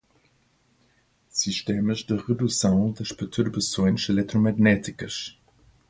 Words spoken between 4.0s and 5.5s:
eletromagnéticas